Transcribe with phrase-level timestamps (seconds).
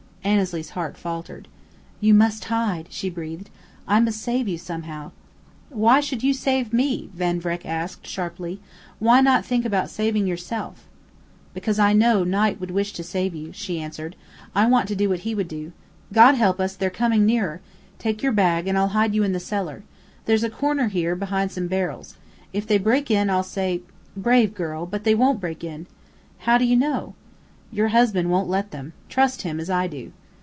[0.23, 1.47] Annesley's heart faltered.
[1.99, 3.49] "You must hide," she breathed.
[3.87, 5.09] "I must save you somehow."
[5.71, 8.61] "Why should you save me?" Van Vreck asked, sharply.
[8.99, 10.85] "Why not think about saving yourself?"
[11.55, 14.15] "Because I know Knight would wish to save you," she answered.
[14.53, 15.71] "I want to do what he would do....
[16.13, 17.59] God help us, they're coming nearer!
[17.97, 19.81] Take your bag, and I'll hide you in the cellar.
[20.25, 22.15] There's a corner there, behind some barrels.
[22.53, 23.81] If they break in, I'll say"
[24.15, 24.85] "Brave girl!
[24.85, 25.87] But they won't break in."
[26.45, 27.15] "How do you know?"
[27.73, 28.91] "Your husband won't let them.
[29.07, 30.11] Trust him, as I do."